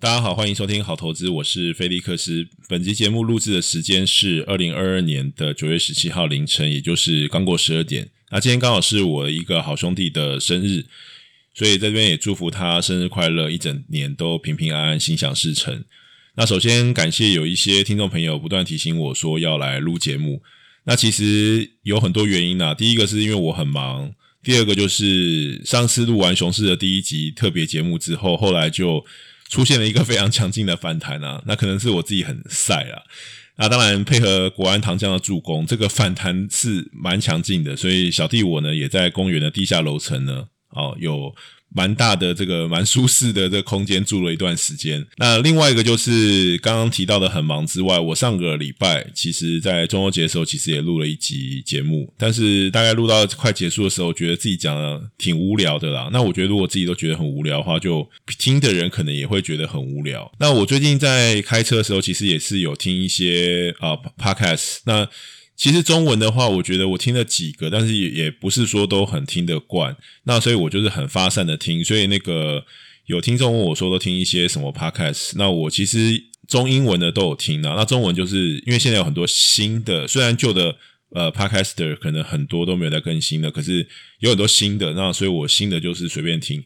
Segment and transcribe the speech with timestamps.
[0.00, 2.46] 大家好，欢迎收听好投资，我是菲利克斯。
[2.68, 8.08] 本集节目录制的时间是二零二二年的九月十七号凌晨，也就是刚过十二点。
[8.30, 10.86] 那今天刚好是我一个好兄弟的生日，
[11.52, 15.84] 所以在这边也祝福他生日快乐，一整年都平平安安，心想事成。
[16.36, 20.40] 那首先感谢有一些听众朋友不断提醒我说要来录节目。
[20.84, 24.12] 那其实有很多原因呐、啊，第一个是因为我很忙，
[24.44, 29.04] 第二个就是上次录完熊市的第一集特别节目之后，后来就。
[29.48, 33.02] 出现了一个非常强劲的反弹啊， 那可能是我自己很晒啊，
[33.56, 41.34] 那当然配合国安糖浆的助攻，这个反弹是蛮强劲的，所以小弟我呢也在公园的地下楼层呢，哦有。
[41.70, 45.06] 蛮大的这个蛮舒适的这个空间住了一段时间。
[45.18, 56.08] 那另外一个就是刚刚提到的很忙之外，我上个礼拜其实在中秋节的时候其实也录了一集节目，但是大概录到快结束的时候，觉得自己讲的挺无聊的啦。
[56.10, 60.32] 那我觉得如果自己都觉得很无聊的话，就听的人可能也会觉得很无聊。
[60.40, 64.78] 那我最近在开车的时候，其实也是有听一些啊、Podcast。
[64.86, 65.06] 那
[65.58, 69.96] 其实中文的话，我觉得我听了几个，但是也也不是说都很听得惯。
[70.22, 71.84] 那所以我就是很发散的听。
[71.84, 72.64] 所以那个
[73.06, 75.32] 有听众问我说，都听一些什么 podcast？
[75.34, 77.74] 那我其实中英文的都有听啊。
[77.76, 80.76] 那中文就是因为现在有很多新的，虽然旧的
[81.10, 83.84] 呃 podcaster 可能很多都没有在更新的，可是
[84.20, 84.92] 有很多新的。
[84.92, 86.62] 那所以我新的就是随便听。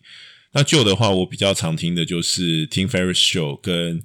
[0.53, 4.03] 那旧的话，我比较常听的就是听 Ferris Show 跟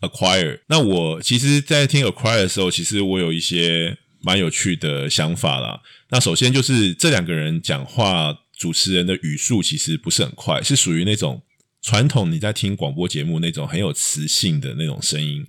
[0.00, 0.60] Acquire。
[0.68, 3.98] 那我其实，在听 Acquire 的时候，其实我有一些。
[4.20, 5.80] 蛮有趣的想法啦。
[6.10, 11.42] 那首先就是这两个人讲话，主持人的语速其实不是很快，是属于那种
[11.82, 15.46] 传统你在听广播节目那种很有磁性的那种声音。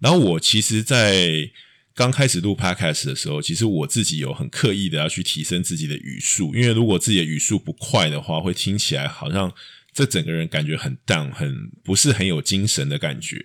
[0.00, 1.50] 然后我其实，在
[1.94, 9.52] 刚开始录 Podcast 的时候，其实我自己有很刻意的要去提升自己的语速，因为如果自己的语速不快的话，会听起来好像
[9.92, 13.44] 这整个人感觉很 down，很不是很有精神的感觉。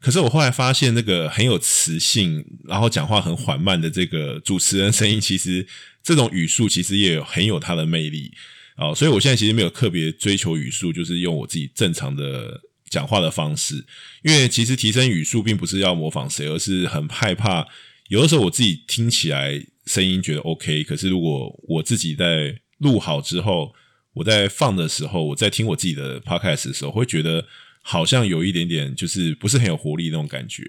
[0.00, 5.66] 可是我后来发现，那个很有磁性，然后讲话很缓慢的这个主持人声音，其实
[6.04, 8.32] 这种语速其实也有很有它的魅力
[8.76, 8.94] 啊。
[8.94, 13.84] 所以我现在其实没有特别追求语速，就是用我自己正常的讲话的方式。
[14.22, 17.66] 因为其实提升语速并不是要模仿谁，而是很害怕
[18.06, 23.74] 有的时候我自己听起来声音觉得 OK，可是如果我自己在录好之后，
[24.14, 27.44] 我在放的时候，我在听我自己的 Podcast 的时候，会觉得。
[27.90, 30.62] 好像有一点点，就是不是很有活力那种感觉，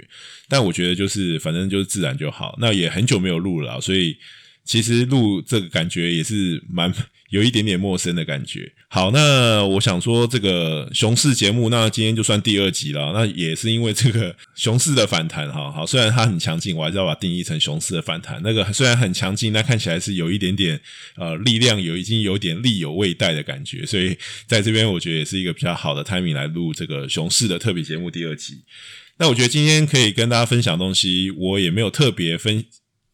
[0.47, 2.57] 但我觉得就是反正就是自然就好。
[2.61, 4.15] 那也很久没有录了，所以
[4.69, 6.93] 其实录这个感觉也是蛮
[7.31, 8.71] 有一点点陌生的感觉。
[8.87, 13.11] 好，那我想说这个熊市节目，那今天就算第二集了。
[13.11, 18.39] 那也是因为这个熊市的反弹，哈，好，虽然它很强劲，我还是要把它定义成熊市的反弹。
[18.43, 20.79] 那个虽然很强劲，那看起来是有一点点
[21.15, 23.83] 呃力量，有已经有点力有未逮的感觉。
[23.87, 24.15] 所以
[24.45, 28.59] 在这边，我觉得也是一个比较好的 timing 来录这个熊市的特别节目第二集。
[29.17, 32.63] 那我觉得今天可以跟大家分享东西，我也没有特别分。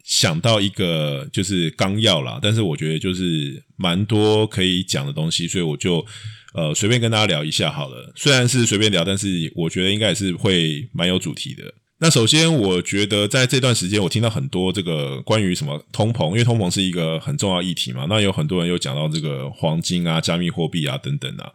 [0.06, 6.06] 想到一个就是纲要啦，但是我觉得就是蛮多可以讲的东西，所以我就
[6.54, 8.14] 呃随便跟大家聊一下好了。
[8.16, 11.64] 虽然是随便聊，但是我觉得应该也是会蛮有主题的。
[11.98, 18.06] 那首先，我觉得在这段时间，我听到很多这个关于什么通膨，因为通膨是一个很重要议题嘛。
[18.08, 21.52] 那有很多人又讲到这个黄金啊、加密货币啊等等啊。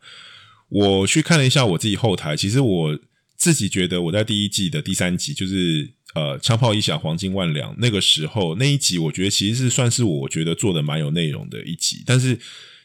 [0.70, 2.98] 我去看了一下我自己后台，其实我
[3.40, 5.90] 自己觉得我在第一季的第三集就是。
[6.12, 7.72] 呃，枪炮一响，黄金万两。
[7.78, 12.02] 那个时候那一集，我觉得其实是算是我觉得做的蛮有内容的一集。
[12.04, 12.36] 但是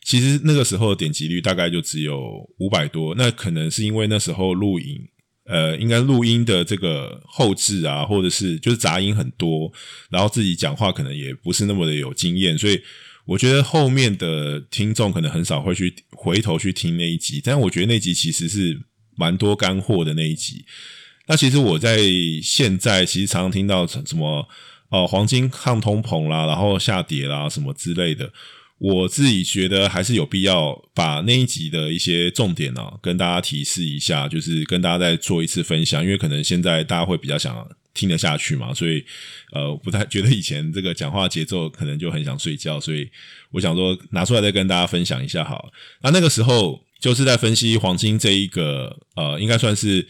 [0.03, 3.15] 其实那个时候的点击率大概就只有五百多。
[3.15, 5.01] 那可能是因为那时候录影，
[5.45, 9.73] 呃，应该录音的这个后置啊，或者是就是杂音很多，
[10.11, 12.79] 然后自己讲话可能也不是那么的有经验，所以
[13.25, 17.41] 我觉得后面的听众可能很少会去回头去听那一集。
[17.43, 18.79] 但我觉得那集其实是
[19.15, 20.65] 蛮多干货的那一集。
[21.27, 21.97] 那其实我在
[22.43, 24.47] 现在其实常常听到什么、
[24.89, 28.31] 呃，黄金抗通膨啦，然后下跌啦什么之类的。
[28.77, 39.03] 我自己觉得还是有必要把那一集的一些重点呢、跟大家提示一下，就是跟大家再做一次分享，因为可能现在大家会比较想听得下去嘛，所以
[39.53, 43.09] 呃不太觉得以前这个讲话节奏可能就很想睡觉，所以
[43.51, 45.71] 我想说拿出来再跟大家分享一下好。
[46.01, 50.07] 那那个时候就是在分析黄金这一个呃，应该算是。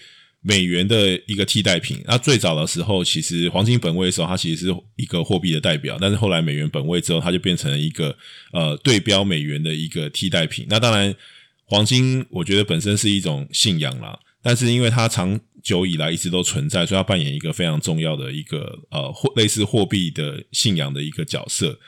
[0.47, 2.03] 美元的一个替代品。
[2.05, 5.97] 那最早的时候，其实黄金本位的时候，它其实是一个货币的代表。
[5.99, 8.15] 但是后来美元本位之后，它就变成了一个
[8.53, 10.67] 呃对标美元的一个替代品。
[10.69, 11.15] 那当然，
[11.63, 21.79] 黄金我觉得本身是一种信仰啦，但是因为它长久以来一直都存在，所以它扮演一个非常重要的一个呃类似货币的信仰的一个角色。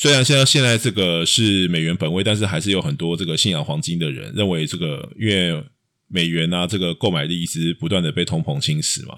[0.00, 5.62] 虽然现在现在这个是美元本位，但是还是有很多这个信仰黄金的人认为这个因为。
[6.12, 9.16] 美元啊，这个购买力一直不断的被通膨侵蚀嘛。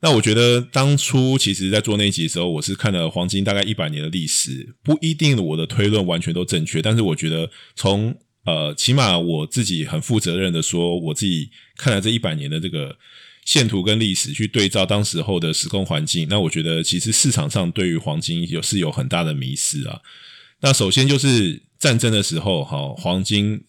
[0.00, 12.96] 那我觉得当初其实，在做那集的时候，我是看了黄金大概一百年的历史，不一定我的推论完全都正确，但是我觉得从呃，起码我自己很负责任的说，我自己看了这一百年的这个
[13.44, 20.00] 线图跟历史去对照当时候的时空环境，那我觉得其实市场上对于黄金有是有很大的迷失啊。
[20.60, 23.64] 那首先就是战争的时候，哈，黄金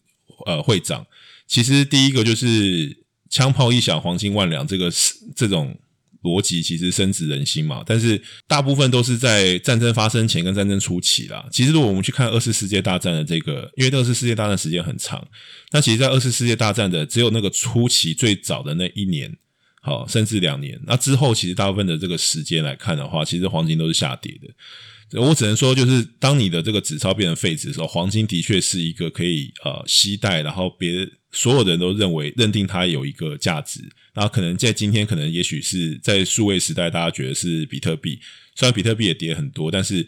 [0.46, 1.06] 呃会涨。
[1.48, 5.78] 其实第一个就是枪炮一响，黄金万两，这个是这种。
[6.24, 11.48] 逻辑其实深植人心嘛，但是大部分都是在战争发生前跟战争初期啦。
[11.52, 15.24] 其实如果我们去看二次世界大战的这个，因为二次世界大战时间很长，
[15.72, 19.38] 那其实，在二次世界大战的只有那个初期最早的那一年，
[19.86, 25.22] 好，甚至两年，那之后其实大部分的这个时间来看的话，其实黄金都是下跌的。
[25.22, 33.80] 我只能说，就是当你的这个纸钞变成废纸的时候，黄金的确是一个可以呃携带，然后别所有的人都认为认定它有一个价值。
[34.16, 38.20] 然后可能在今天，可能也许是在数位时代，大家觉得是比特币，
[38.56, 40.08] 虽然比特币也跌很多，但是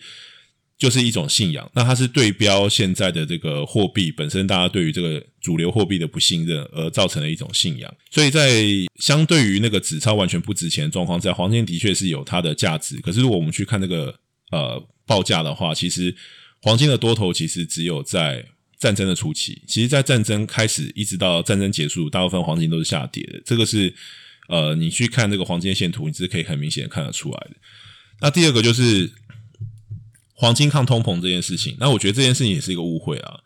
[0.78, 1.70] 就是一种信仰。
[1.74, 7.94] 那它是对标现在的这个货币本身，大家对于这个主流货币的不信任而造成的一种信仰。
[8.12, 8.64] 所以在
[9.00, 12.98] 相对于那个纸钞完全不值钱的状况下，黄金的确是有它的价值。
[13.02, 14.14] 可是如果我们去看那个。
[14.50, 16.16] 呃，报价的话，其实
[16.62, 18.42] 黄金的多头其实只有在
[18.80, 19.62] 战争的初期。
[19.68, 23.42] 其实，在战争开始一直到战争结束，大部分黄金都是下跌的。
[23.46, 23.94] 这个是
[24.48, 27.58] 呃，你去看这个黄金线图，你是可以很明显的看得出来的。
[28.22, 29.12] 那第二个就是
[30.38, 31.76] 黄金抗通膨这件事情。
[31.78, 33.40] 那我觉得这件事情也是一个误会啊。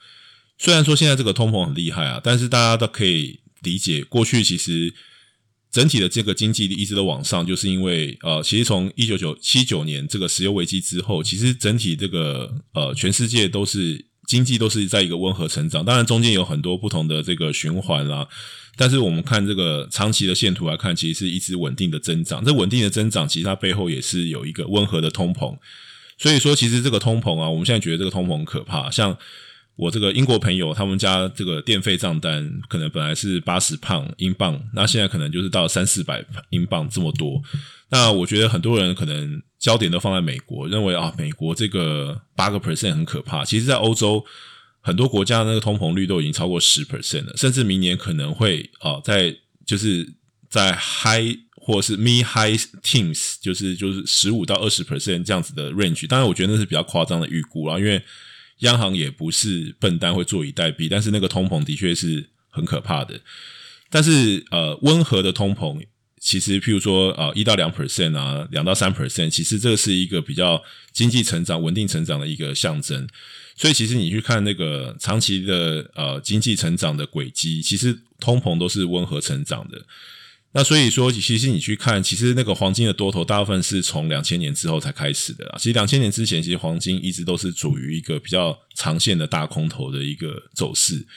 [0.59, 4.93] 虽然说现在这个通膨很厉害啊，但是大家都可以理解，过去其实。
[5.71, 15.85] 整体的这个经济一直都往上，就是因为呃，其实从一九九七九年这个石油危机之后，其实整体这个呃，全世界都是经济都是在一个温和成长。
[15.85, 18.27] 当然中间有很多不同的这个循环啦，
[18.75, 22.43] 但是我们看这个长期的线图来看，其实是一直稳定的增长。
[22.43, 25.57] 这稳定的增长，其实它背后也是有一个温和的通膨。
[26.21, 29.17] 所以说，其实这个通膨啊，我们现在觉得这个通膨很可怕，像。
[29.77, 37.41] 我这个英国朋友，他们家这个电费账单可能本来是八十磅英镑，那现在可能就是到三四百英镑这么多。
[37.89, 43.43] 那我觉得很多人可能焦点都放在美国，认为啊，美国这个八个 percent 很可怕。
[43.43, 44.23] 其实，在欧洲
[44.81, 49.35] 很多国家那个通膨率都已经超过十 percent 了，甚至明年可能会啊，在
[49.65, 50.05] 就是
[50.47, 51.35] 在 high
[51.71, 56.07] 或是 Me High Teams 就是就是十五到二十 percent 这样子的 range。
[56.07, 58.01] 当然，我觉得那是比较夸张的预估啦，因为。
[58.61, 63.19] 央行也不是笨蛋，会坐以待毙，但是那个通膨的确是很可怕的。
[63.89, 65.83] 但是呃，温和的通膨，
[66.19, 70.61] 其实譬如说呃一到两 percent 啊，两到三 percent，其实这是一个比较
[70.93, 73.07] 经济成长、稳定成长的一个象征。
[73.55, 79.81] 所以其实你去看那个长期的呃经济成长的轨迹，其实通膨都是温和成长的。
[80.53, 85.55] 那所以说，其实你去看，其实那个黄金的多头大部分是从两千年之后才开始的啦。
[85.57, 91.07] 其实两千年之前，其实黄金一直都是处于一个比较长线的大空头的一个走势。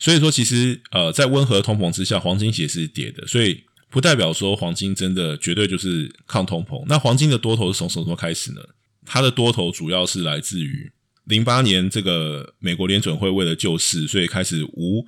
[0.00, 3.24] 所以说，其实呃，在温和通膨之下，黄金也是跌的。
[3.24, 6.84] 所以不代表说黄金真的绝对就是抗通膨。
[6.88, 8.60] 那黄金的多头是从什么时候开始呢？
[9.06, 10.90] 它的多头主要是来自于
[11.26, 15.06] 零八年这个美国联准会为了救市，所以开始无。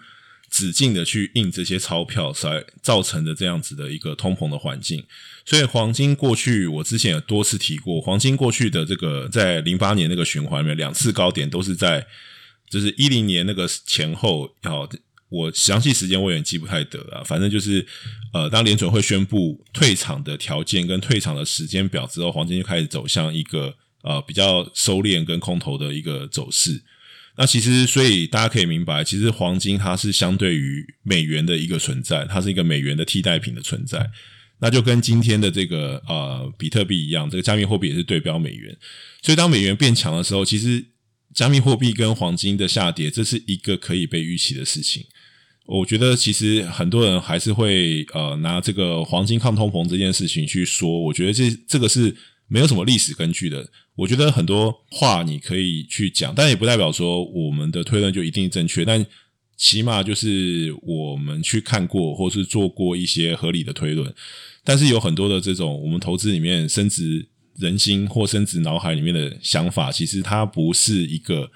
[0.57, 5.05] 使劲的去印这些钞票，才造成的这样子的一个通膨的环境。
[5.45, 12.07] 所以黄金过去，我之前有多次提过，黄金过去的这个在零八年那个循环里面，两次高点都是在
[12.71, 14.55] 就是一零年那个前后。
[14.63, 14.89] 好，
[15.29, 17.85] 我详细时间我也记不太得了，反正就是
[18.33, 26.81] 呃，当联准会宣布退场的条件跟退场的时间表之后，黄金就开始走向一个呃比较收敛跟空头的一个走势。
[27.37, 34.09] 那其实，所以大家可以明白，其实黄金它是相对于美元的一个存在，它是一个美元的替代品的存在。
[34.61, 38.77] 那就跟今天的这个呃比特币一样，这个加密货币也是对标美元。
[39.21, 40.85] 所以当美元变强的时候，其实
[41.35, 45.05] 加密货币跟黄金的下跌，这是一个可以被预期的事情。
[45.67, 52.15] 我觉得其实很多人还是会呃拿这个黄金抗通膨这件事情去说，我觉得这这个是。
[52.47, 58.85] 没有什么历史根据的，我觉得很多话你可以去讲，但也不代表说我们的推论就一定正确。
[58.85, 59.05] 但
[59.57, 64.13] 起码就是我们去看过或是做过一些合理的推论。
[64.63, 71.51] 但是有很多的这种我们投资里面升值人心或升值脑海里面的想法，其实它不是一个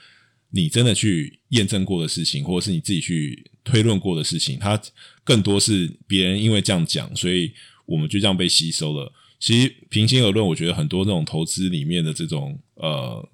[0.50, 4.58] 你真的去验证过的事情，或者是你自己去推论过的事情。
[4.58, 4.80] 它
[5.24, 7.52] 更多是别人因为这样讲，所以
[7.84, 9.12] 我们就这样被吸收了。
[9.40, 13.28] 其实平心而论，我觉得很多这种投资里面的这种呃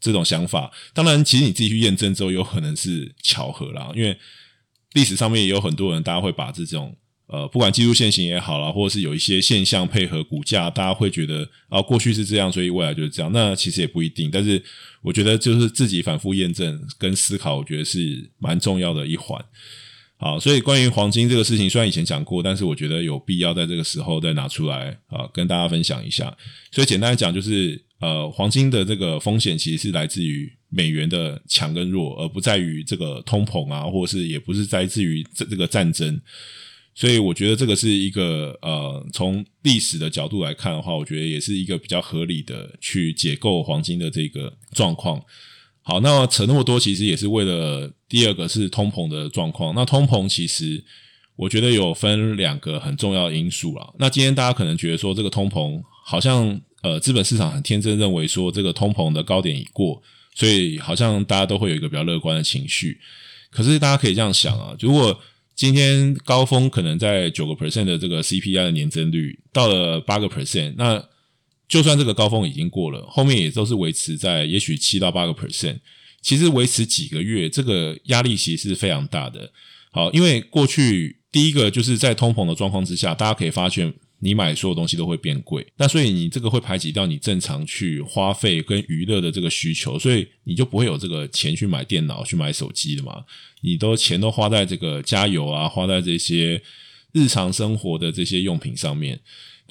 [0.00, 3.90] 这种想法，当然，其实你自己去验证之后，有可能是巧合啦。
[3.94, 4.16] 因为
[4.92, 13.30] 历史上面也有很多人，大家会把这种呃，不管技术线型也好啦，或者是有一些现象配合股价，大家会觉得啊，过去是这样，所以未来就是这样。
[13.32, 14.30] 那其实也不一定。
[14.30, 14.62] 但是
[15.02, 19.44] 我觉得就是自己反复验证跟思考，我觉得是蛮重要的一环。
[20.20, 26.36] 好，所以关于黄金这个事情，虽然以前讲过，但是我觉得有必要在这个时候再拿出来啊，跟大家分享一下。
[26.72, 36.20] 所以简单来讲，就是呃，黄金的这个风险其实是来自于美元的强跟弱，而不在于这个通膨啊，或者是也不是来自于这这个战争。
[36.96, 45.22] 所以我觉得这个是一个呃，从历史的角度来看的话，我觉得也是一个比较合理的去解构黄金的这个状况。
[45.88, 49.74] 好，那扯那么多，其实也是为了第二个是通膨的状况。
[49.74, 50.84] 那通膨其实
[51.34, 53.88] 我觉得有分两个很重要因素啊。
[53.98, 60.02] 那今天大家可能觉得说这个通膨好像呃，资本市场很天真认为说这个通膨的高点已过，
[60.34, 63.00] 所以好像大家都会有一个比较乐观的情绪。
[63.50, 65.18] 可是大家可以这样想啊，如果
[65.54, 71.02] 今天高峰可能在九个 percent 的这个 CPI 的年增率到了八个 percent，那
[71.68, 75.78] 就算这个高峰已经过了，后面也都是维持在也许七到八个 percent。
[76.22, 79.52] 其实维持几个月，这个压力其实是非常大的。
[79.92, 83.92] 好，因为过去第一个就是在通膨的状况之下，大家可以发现。
[84.20, 93.24] 你买所有东西都会变贵，那所以你这个会排挤掉你正常去花费跟娱乐的这个需求，所以你就不会有这个钱去买电脑、去买手机的嘛？
[93.60, 96.60] 你都钱都花在这个加油啊，花在这些
[97.12, 99.20] 日常生活的这些用品上面。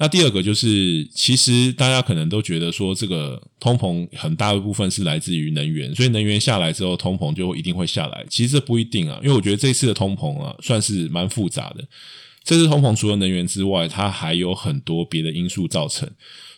[0.00, 8.24] 那第二个就是，其实大家可能都觉得说，这个通膨很大一部分是来自于能源，所以能源下来之后，通膨就一定会下来。
[8.30, 11.84] 其实这不一定啊，因为我觉得这次的通膨啊，算是蛮复杂的。
[12.44, 16.08] 这次通膨除了能源之外，它还有很多别的因素造成，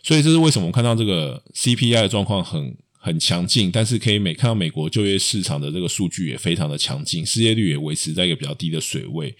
[0.03, 9.35] 所以这是为什么我们看到这个 CPI 的状况很很强劲，但是可以美看到美国就业市场的这个数据也非常的强劲，失业率也维持在一个比较低的水位。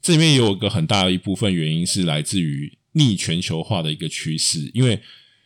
[0.00, 4.98] 这里面也有一个很大的一部分原因是来自于逆全球化的一个趋势，因为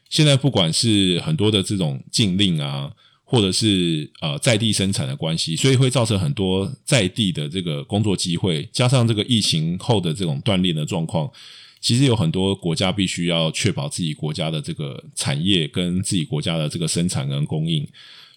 [0.08, 2.90] 现在不管是很多的这种禁令啊。
[3.30, 11.30] 或者是呃在地生产的关系，所以会造成很多在地的这个工作机会，加上这个疫情后的这种断链的状况，
[11.78, 17.86] 其实有很多国家必须要确保自己国家的这个产业跟自己国家的这个生产跟供应，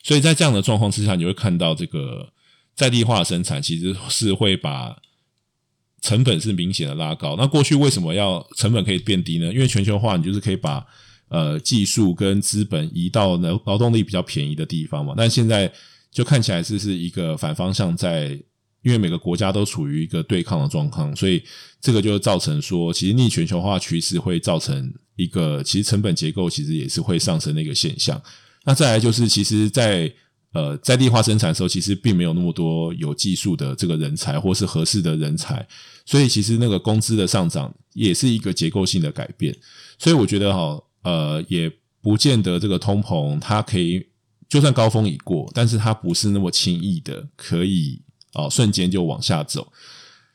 [0.03, 2.29] 所以在这样的状况之下，你会看到这个
[2.75, 5.01] 在地化生产其实是会把
[6.01, 7.35] 成本是明显的拉高。
[7.37, 9.53] 那过去为什么要成本可以变低呢？
[9.53, 10.85] 因为全球化，你就是可以把
[11.29, 15.71] 呃，技术跟资本移到劳劳动力比较便宜的地方嘛，但现在
[16.11, 18.31] 就看起来是是一个反方向在，
[18.81, 21.41] 因为每个国家都处于一个对抗的状况，所以
[21.79, 28.21] 这个就造成说，其实逆全球化趋势会造成一个，其实成本结构其实也是会上升的一个现象。
[28.65, 30.11] 那再来就是，其实，在
[30.53, 35.67] 呃在地化生产的时候，其实并没有那么多有技术的这个人才或是合适的人才，
[36.05, 39.55] 所以其实那个工资的上涨也是一个结构性的改变。
[39.97, 40.81] 所以我觉得哈。
[41.03, 41.67] 呃，也
[41.99, 44.05] 不见得这个通膨它可以，
[44.47, 47.99] 就算高峰已过，但是它不是那么轻易的可以
[48.33, 49.73] 哦、呃，瞬间就往下走。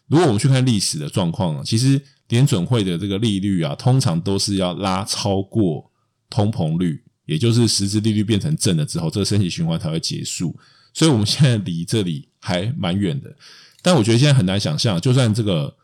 [0.08, 5.88] 如果我们去看历史的状况，其实联准会的这个利率啊，通常都是要拉超过
[6.28, 10.58] 通膨率，也就是实质利率变成正了之后，这个升息循环才会结束。
[10.94, 13.36] 所以我们现在离这里还蛮远的，
[13.82, 15.76] 但我觉得现在很难想象，就算这个。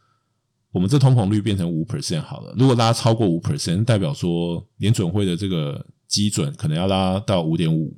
[0.72, 7.94] 我们这通膨率变成五 percent 好了，如果拉超过五 percent，代表说联准会的这个基准可能要拉到五点五，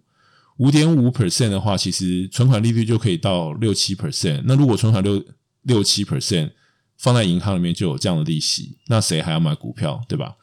[0.57, 4.43] 五点五 percent 的话，其实存款利率就可以到六七 percent。
[4.45, 5.25] 那如果存款六
[5.63, 6.51] 六七 percent
[6.99, 10.35] 放在银行里面就有这样的利息，那谁还要买股票，对吧？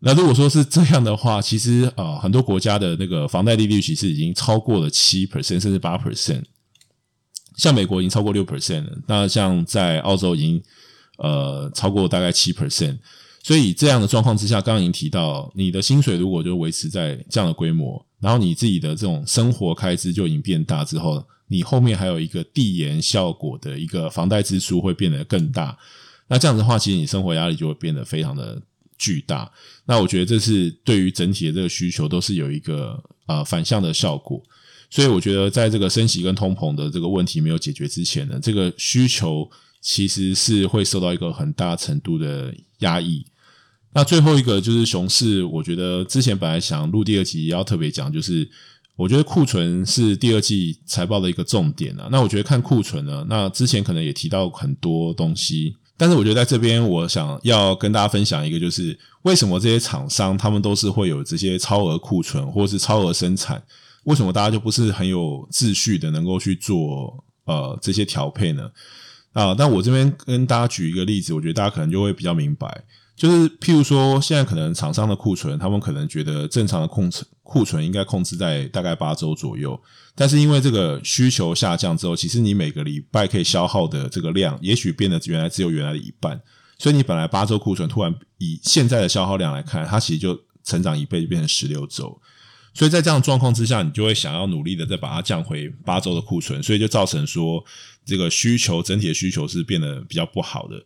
[0.00, 6.42] 那如果说是这样的话，其实啊、呃，很多国家的那个房贷利率其实已经超过了七 percent 甚至八 percent，
[7.56, 10.62] 像美国已经超过六 percent 了，那像在澳洲已经。
[11.20, 12.96] 呃，超过大概七 percent，
[13.42, 25.76] 所以这样的状况之下，刚刚已经提到，你的薪水如果就维持在这样的规模，然后你自己的这种生活开支就已经变大之后，你后面还有一个递延效果的一个房贷支出会变得更大，
[26.28, 28.62] 那这样的话，其实你生活压力就会变得非常的
[28.98, 29.50] 巨大。
[29.86, 34.42] 那我觉得这是对于整体的这个需求都是有一个呃反向的效果，
[34.90, 39.50] 所以我觉得在这个升息跟通膨的这个问题没有解决之前呢，这个需求。
[39.80, 43.24] 其实是会受到一个很大程度的压抑。
[43.92, 48.46] 那最后一个就是熊市，我觉得之前本来想录第二集也要特别讲，就是
[48.96, 52.08] 我觉得库存是第二季财报的一个重点啊。
[52.10, 63.60] 那我觉得看库存呢，那之前可能也提到很多东西，但是我觉得在这边我想要跟大家分享一个，就是为什么这些厂商他们都是会有这些超额库存或是超额生产，
[64.04, 68.70] 为什么大家就不是很有秩序的能够去做呃这些调配呢？
[69.32, 69.52] 啊。
[69.52, 72.84] 但我这边跟大家举一个例子，我觉得大家可能就会比较明白，
[73.18, 79.78] 就是譬如说，现在可能厂商的库存，他们可能觉得正常的控制库存应该控制在大概八周左右，
[80.14, 86.40] 但是因为这个需求下降之后，其实你每个礼拜可以消耗的这个量，也许变得原来只有原来的一半，
[86.78, 92.16] 所以你本来八周库存，突然以现在的消耗量来看，它其实就成长一倍，就变成十六周。
[92.72, 97.64] 所以在这样的状况之下，你就会想要努力的再把它降回八周的库存，所以就造成说
[98.04, 100.76] 这个需求整体的需求是变得比较不好的。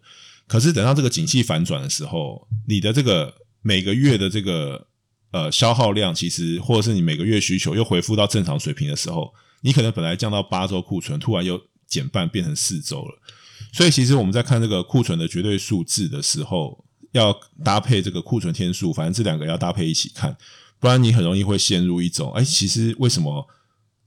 [0.53, 4.87] 可是等到这个景气反转的时候，你的这个每个月的这个
[5.31, 9.33] 呃消耗量，其实或者是你每个月需求又恢复到正常水平的时候，
[9.63, 13.19] 你可能本来降到八周库存，突然又减半变成四周了。
[13.73, 20.37] 所以其实我们在看这个库存的绝对数字的时候，要搭配这个库存天数，反正这两个要搭配一起看。
[20.79, 23.49] 不然你很容易会陷入一种，哎，其实为什么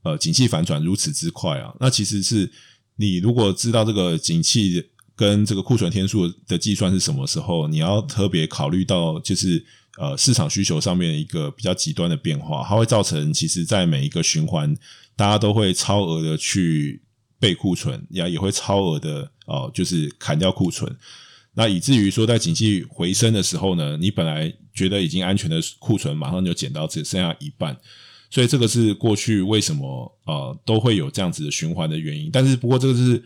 [0.04, 1.74] 呃景气反转如此之快啊？
[1.80, 2.52] 那其实是
[2.98, 9.64] 你如果知道这个景气跟这个库存天数的计算是什么时候，你要特别考虑到就是
[9.98, 14.76] 呃市场需求上面一个比较极端的变化，它会造成其实在每一个循环，
[15.16, 17.02] 大家都会超额的去
[17.40, 20.94] 备库存，也也会超额的哦，就是砍掉库存。
[21.54, 27.78] 那以至于说，在景气回升的时候呢，你本来觉得已经安全的库存，马上就减到只剩下一半，
[28.30, 32.30] 所以这个是过去为什么呃都会有这样子的循环的原因。
[32.30, 33.24] 但是不过这个是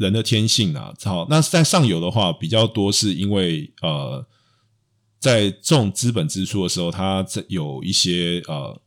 [0.00, 0.92] 人的天性啊。
[1.04, 4.26] 好，那在上游的话比较多，是因为呃
[5.18, 8.80] 在这种资本支出的时候，它这有一些呃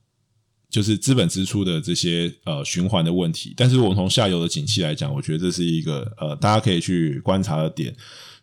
[0.70, 3.54] 就是资本支出的这些呃循环的问题。
[3.56, 7.96] 但是我们从下游的景气来讲，我觉得这是一个呃大家可以去观察的点。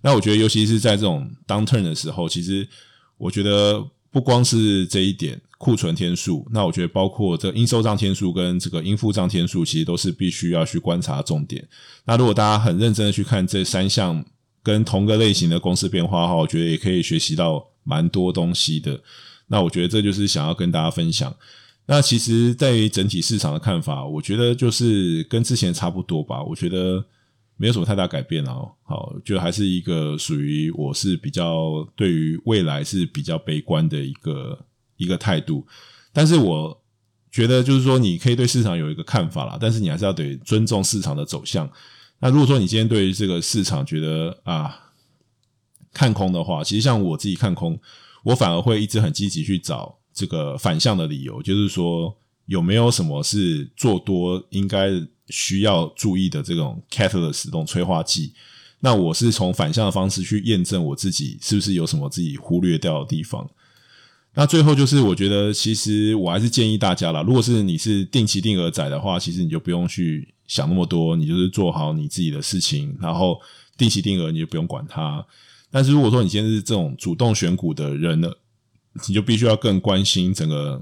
[0.02, 2.66] 那我觉得，尤其是在这种 downturn 的时候，其实
[3.18, 11.66] 我觉得不光是这一点库存天数，那我觉得包括这应收账天数跟这个应付账天数，其实都是必须要去观察重点。
[12.04, 14.24] 那如果大家很认真的去看这三项
[14.62, 19.00] 跟同个类型的公司变化的话，我觉得也可以学习到蛮多东西的。
[19.46, 21.34] 那我觉得这就是想要跟大家分享。
[21.86, 26.42] 那其实在于整体市场的看法，我觉得就是跟之前差不多吧。
[26.42, 27.04] 我觉得。
[27.60, 34.58] 没有什么太大改变哦，好，就还是一个属于我是比较对于未来是比较悲观的一个
[34.96, 35.66] 一个态度，
[36.10, 36.82] 但是我
[37.30, 41.70] 觉得就是说你可以对市场有一个看法啦，但是你还是要得尊重市场的走向。
[42.20, 44.94] 那如果说你今天对于这个市场觉得啊
[45.92, 47.78] 看空的话，其实像我自己看空，
[48.24, 54.88] 我反而会一直很积极去找这个反向的理由，就是说有没有什么是做多应该。
[55.30, 58.32] 需要注意的这种 catalyst 这种催化剂，
[58.80, 63.48] 那我是从反向的方式去验证我自己是不是有什么自己忽略掉的地方。
[64.34, 73.40] 那最后就是，我觉得其实我还是建议大家啦，如果是你是定期定额仔的话，其实你就不用去想那么多，你就是做好你自己的事情，然后
[73.76, 75.26] 定期定额你就不用管它。
[75.68, 78.30] 但是如果说你现在是这种主动选股的人呢，
[79.08, 80.80] 你就必须要更关心整个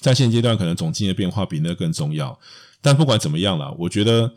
[0.00, 2.38] 在现阶段可能总经的变化比那更重要。
[2.80, 4.32] 但不管怎么样啦，我觉得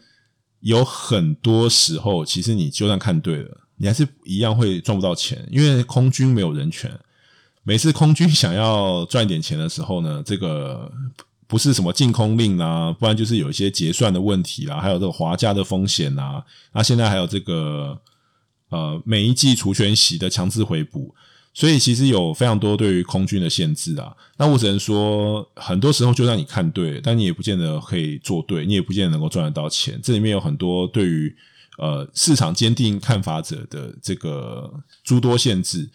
[0.62, 6.92] 有很多时候，其实你就算看对了，你还是一样会赚不到钱，因为空军没有人权。
[7.64, 10.92] 每次空军想要赚点钱的时候呢，这个
[11.46, 16.44] 不是什么禁空令啊，不然就是有一些结算的问题啦，还有这个滑价的风险啊。
[16.74, 18.00] 那现在还有这个
[18.70, 21.14] 呃，每一季除权息的强制回补。
[21.54, 30.00] 所以其实有非常多对于空军的限制啊，那我只能说，很多时候就算你看对，但你也不见得可以做对，你也不见得能够赚得到钱。
[30.02, 31.36] 这里面有很多对于
[31.78, 34.72] 呃市场坚定看法者的这个
[35.04, 35.90] 诸多限制，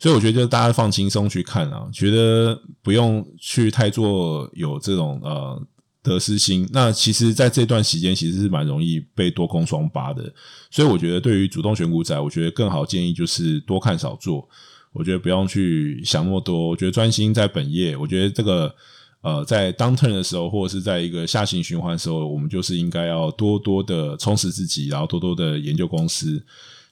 [0.00, 5.62] 所以我觉得就大家放轻松去看啊，觉得不用去太做有这种呃
[6.02, 6.68] 得失心。
[6.72, 10.34] 那其实在这段时间其实是蛮容易被多空双八的，
[10.68, 14.48] 所以我觉得对于主动选股仔，我觉得更好建议就是多看少做。
[14.96, 17.94] 我觉得不用去想那么多，我觉得专心在本业。
[17.94, 18.74] 我觉得这个
[19.20, 26.42] 呃，在 downturn 的时候，或者是在一个下行循环的时候，我们就是应该要多多的充实自己，然后多多的研究公司。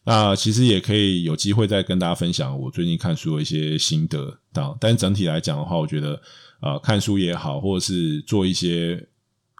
[0.04, 4.36] 那其实也可以有机会再跟大家分享我最近看书的一些心得。
[4.78, 6.20] 但整体来讲的话，我觉得
[6.60, 9.02] 呃，看书也好，或者是做一些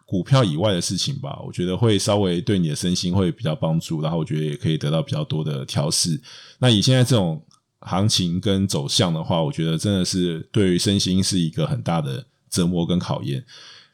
[0.05, 4.01] 股票以外的事情吧，我觉得会稍微对你的身心会比较帮助。
[4.01, 6.21] 然后我觉得也可以得到比较多的调试。
[6.59, 7.41] 那以现在这种。
[7.85, 13.45] 行情跟走向的话，我觉得真的是对于身心是一个很大的折磨跟考验，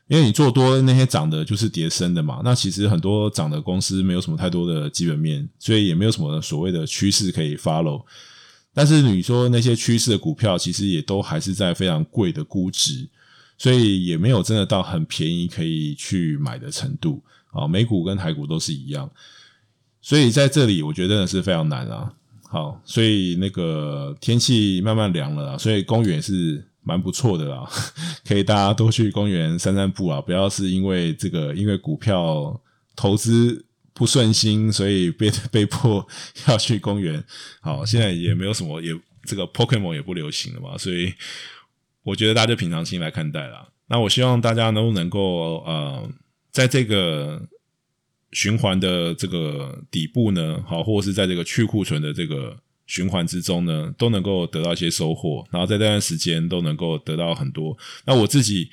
[0.07, 2.41] 因为你做多那些涨的，就是跌深的嘛。
[2.43, 8.03] 那其实很多涨的公司没有什么太多的基本面，所以也没有什么所谓的趋势可以 follow。
[8.73, 13.09] 但是你说那些趋势的股票，其实也都还是在非常贵的估值，
[13.57, 17.67] 所以也没有真的到很便宜可以去买的程度啊。
[17.67, 19.11] 美股跟台股都是一样。
[20.01, 22.13] 所以在这里我觉得真的是非常难啊。
[22.51, 27.65] 好，所以那个天气慢慢凉了，所以公园是蛮不错的啦，
[28.27, 32.59] 可以大家多去公园散散步啊，不要是因为这个因为股票
[32.93, 36.05] 投资不顺心，所以被 被迫
[36.49, 37.23] 要去公园。
[37.61, 38.91] 好，现在也没有什么，也
[39.23, 41.13] 这个 Pokemon 也不流行了嘛，所以
[42.03, 43.69] 我觉得大家就平常心来看待啦。
[43.87, 46.09] 那我希望大家都能够呃，
[46.51, 47.41] 在这个。
[48.31, 57.77] 循环的这个底部呢，好，或者是在这个去库存的这个循环之中呢，都能够得到一些收获，然后在这段时间都能够得到很多。
[58.05, 58.69] 那我自己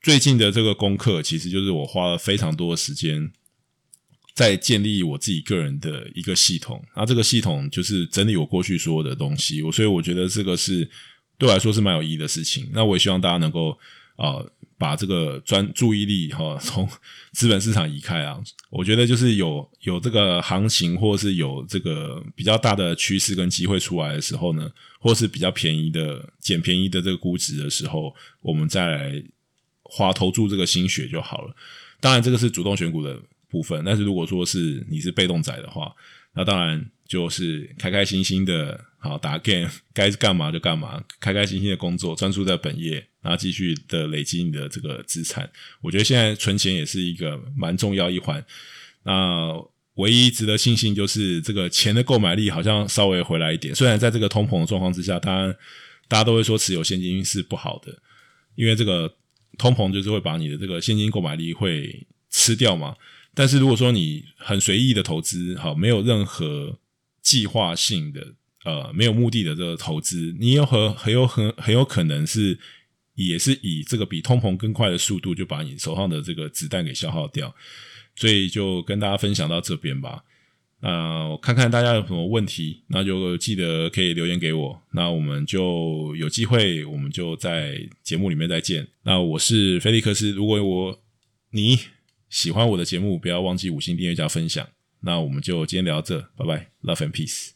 [0.00, 3.30] 最近的这个功课，其实就是我花了非常多的时间
[4.34, 6.82] 在建立我自己个人的一个系统。
[6.96, 10.88] 那这个系统就是整理我过去所有的东西，我所以我觉得这个是
[11.36, 12.70] 对我来说是蛮有意义的事情。
[12.72, 13.78] 那我也希望大家能够
[14.16, 14.42] 啊。
[14.78, 16.86] 把这个专注意力哈从
[17.32, 18.38] 资本市场移开啊，
[18.70, 29.24] 我觉得就是有有这个行情，或是有这个比较大的趋势跟机会出来的时候呢，或是比较便宜的捡便宜的这个估值的时候，我们再来
[29.82, 31.56] 花投注这个心血就好了。
[32.00, 35.90] 当然，这个是主动选股的部分，但是如果说是你是被动仔的话，
[36.34, 38.78] 那当然就是开开心心的。
[38.98, 45.50] 好，打 game 该干嘛就干嘛，开开心心的工作，专注在本业，然后继续的累积你的这个资产。
[45.80, 48.42] 我觉得现在存钱也是一个蛮重要一环。
[49.02, 49.52] 那
[49.94, 53.74] 唯一值得庆幸就是这个钱的购买力好像稍微回来一点。
[53.74, 55.52] 虽然在这个通膨的状况之下，当然
[56.06, 57.92] 大家都会说持有现金是不好的，
[58.54, 59.12] 因为这个
[59.58, 62.94] 通膨就是会把你的这个现金购买力会吃掉嘛。
[63.34, 66.78] 但是如果说你很随意的投资，好，没有任何
[67.20, 68.34] 计划性的。
[68.64, 72.58] 呃，没有目的的这个投资，你有很很有很很有可能是，
[73.16, 77.54] 也是以这个比通膨更快的速度，就把你手上的这个子弹给消耗掉。
[78.14, 80.24] 所以就跟大家分享到这边吧。
[80.80, 84.82] 那，我看看大家有什么问题，那就记得可以留言给我。
[84.92, 88.86] 那我们就有机会，我们就在节目里面再见。
[89.02, 91.02] 那我是菲利克斯，如果我
[91.50, 91.78] 你
[92.28, 94.66] 喜欢我的节目，不要忘记五星订阅加分享。
[95.00, 97.55] 那我们就今天聊到这，拜拜，Love and Peace。